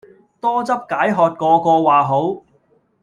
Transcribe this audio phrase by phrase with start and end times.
[0.39, 2.43] 多汁解渴個個話好